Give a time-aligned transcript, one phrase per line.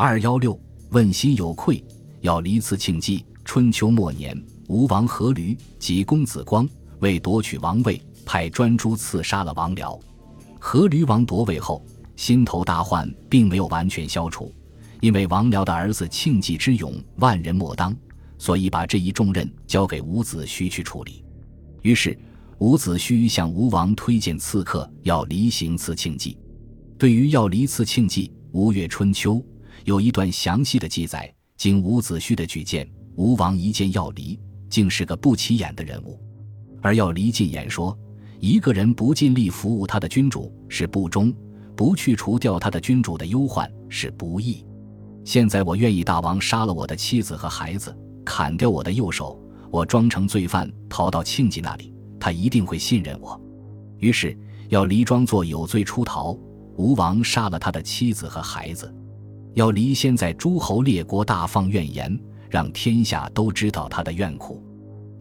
[0.00, 0.56] 二幺六
[0.90, 1.84] 问心有愧，
[2.20, 3.26] 要离次庆忌。
[3.44, 6.68] 春秋末年，吴王阖闾及公子光
[7.00, 10.00] 为夺取王位，派专诸刺杀了王僚。
[10.60, 11.84] 阖闾王夺位后，
[12.14, 14.54] 心头大患并没有完全消除，
[15.00, 17.92] 因为王僚的儿子庆忌之勇，万人莫当，
[18.38, 21.24] 所以把这一重任交给伍子胥去处理。
[21.82, 22.16] 于是，
[22.58, 26.38] 伍子胥向吴王推荐刺客，要离行刺庆忌。
[26.96, 29.34] 对于要离刺庆忌，《吴越春秋》
[29.84, 31.32] 有一段详细的记载。
[31.56, 32.88] 经伍子胥的举荐。
[33.16, 34.38] 吴王一见要离，
[34.70, 36.20] 竟是个不起眼的人物，
[36.80, 37.98] 而要离进言说：
[38.38, 41.34] 一个人不尽力服务他的君主是不忠，
[41.74, 44.64] 不去除掉他的君主的忧患是不义。
[45.24, 47.92] 现在我愿意大王杀了我的妻子和孩子，
[48.24, 49.36] 砍掉我的右手，
[49.72, 53.36] 我装成罪犯逃到庆忌那里，他一定会信任我。
[53.98, 54.38] 于是
[54.68, 56.38] 要离装作有罪出逃，
[56.76, 58.94] 吴王杀了他的妻子和孩子。
[59.58, 62.16] 要离先在诸侯列国大放怨言。
[62.48, 64.62] 让天下都知道他的怨苦，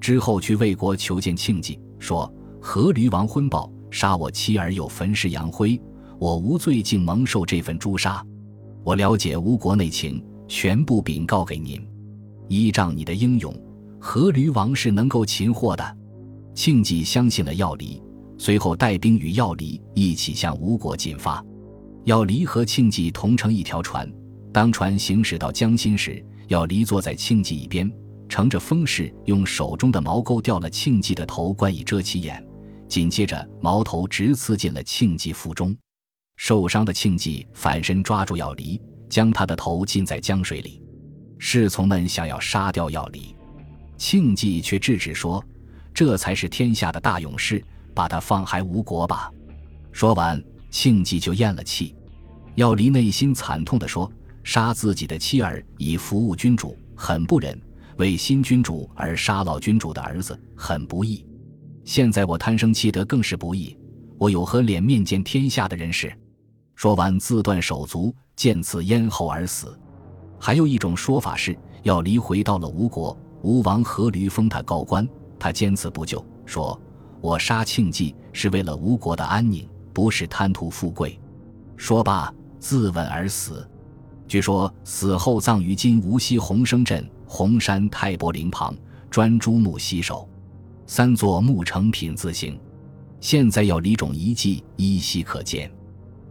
[0.00, 5.76] 之后去魏国求见庆忌，说：“阖闾王昏暴，杀我妻儿，又焚尸扬灰，
[6.20, 8.24] 我无罪，竟蒙受这份诛杀。
[8.84, 11.84] 我了解吴国内情，全部禀告给您。
[12.46, 13.52] 依仗你的英勇，
[14.00, 15.96] 阖闾王是能够擒获的。”
[16.54, 18.00] 庆忌相信了要离，
[18.38, 21.44] 随后带兵与要离一起向吴国进发。
[22.04, 24.08] 要离和庆忌同乘一条船，
[24.56, 26.24] 当船行驶到江心时。
[26.48, 27.92] 要离坐在庆忌一边，
[28.26, 32.42] 乘着风势，用手中的矛钩掉了庆忌的头，冠以遮其眼。
[32.88, 35.76] 紧接着，矛头直刺进了庆忌腹中。
[36.36, 40.80] 受伤的庆忌反身抓住要离，将他的头浸在江水里。
[41.38, 43.36] 侍从们想要杀掉要离，
[43.98, 45.44] 庆忌却制止说
[45.92, 49.30] ：“这才是天下的大勇士，把他放还吴国吧。”
[49.92, 51.94] 说完，庆忌就咽了气。
[52.54, 54.10] 要离内心惨痛地说。
[54.46, 57.52] 杀自己的妻儿以服务君主，很不忍；
[57.96, 61.26] 为新君主而杀老君主的儿子，很不义。
[61.84, 63.76] 现在我贪生气得更是不义，
[64.16, 66.16] 我有何脸面见天下的人士？
[66.76, 69.76] 说完，自断手足，剑刺咽喉而死。
[70.38, 75.06] 还有一种说法是，要离回到了吴国，吴王阖闾封他高官，
[75.40, 76.80] 他坚持不就，说
[77.20, 81.18] 我杀庆忌是为了吴国的安宁，不是贪图富贵。
[81.76, 83.68] 说罢，自刎而死。
[84.28, 88.74] 据说死后葬于今无锡洪生镇洪山太伯陵旁
[89.08, 90.28] 专诸墓西首，
[90.86, 92.58] 三座墓成品字形。
[93.20, 95.70] 现在要离种遗迹依稀可见。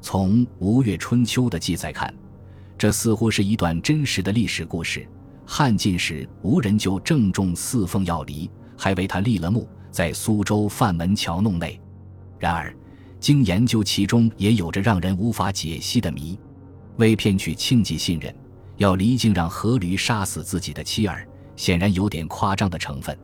[0.00, 2.12] 从《吴越春秋》的记载看，
[2.76, 5.08] 这似乎是一段真实的历史故事。
[5.46, 11.80] 汉晋时，吴人就郑重四奉要离，还为他立了墓，在苏州范门桥弄内。
[12.38, 12.74] 然而，
[13.18, 16.38] 经研究，其中也有着让人无法解析的谜。
[16.96, 18.34] 为骗取庆忌信任，
[18.76, 23.16] 要离竟让阖闾杀死自己的妻儿，显然有点夸张的成分。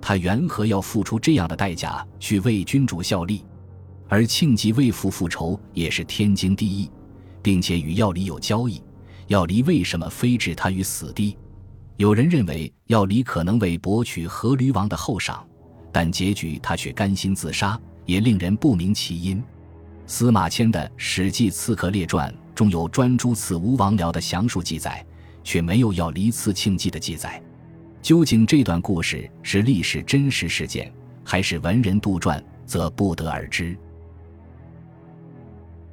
[0.00, 3.44] 他缘何要付出这样的代价去为君主效力？
[4.08, 6.90] 而庆忌为父复仇也是天经地义，
[7.42, 8.82] 并且与要离有交易。
[9.28, 11.36] 要离为什么非置他于死地？
[11.96, 15.46] 有人认为要离可能为博取阖闾王的厚赏，
[15.90, 19.42] 但结局他却甘心自杀，也令人不明其因。
[20.06, 25.04] 司马迁的《史记刺客列传》中有专诸刺吴王僚的详述记载，
[25.42, 27.42] 却没有要离刺庆忌的记载。
[28.00, 30.92] 究竟这段故事是历史真实事件，
[31.24, 33.76] 还是文人杜撰，则不得而知。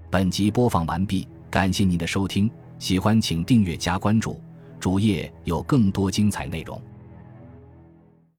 [0.10, 4.42] 本集播放完毕，感谢您的收听，喜欢请订阅加关注，
[4.78, 6.82] 主页有更多精彩内容。